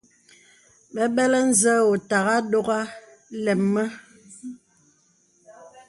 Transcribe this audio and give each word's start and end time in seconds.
Bəbələ 0.93 1.39
nzə 1.49 1.71
wò 1.85 1.91
òtà 1.95 2.17
àdógā 2.37 2.79
lēm 3.43 3.61
mə. 3.73 3.83